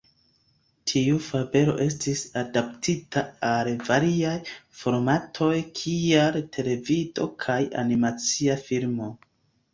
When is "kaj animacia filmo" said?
7.47-9.13